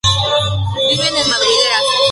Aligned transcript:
Viven 0.87 1.15
en 1.19 1.29
madrigueras. 1.29 2.01